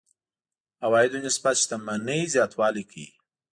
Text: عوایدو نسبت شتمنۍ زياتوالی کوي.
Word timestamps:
عوایدو 0.85 1.17
نسبت 1.25 1.55
شتمنۍ 1.61 2.21
زياتوالی 2.33 2.83
کوي. 2.91 3.07